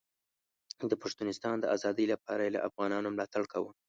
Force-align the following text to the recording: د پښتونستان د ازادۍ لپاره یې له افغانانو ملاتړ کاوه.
د 0.89 0.93
پښتونستان 1.01 1.55
د 1.59 1.65
ازادۍ 1.75 2.05
لپاره 2.13 2.41
یې 2.43 2.53
له 2.55 2.61
افغانانو 2.67 3.13
ملاتړ 3.15 3.43
کاوه. 3.51 3.71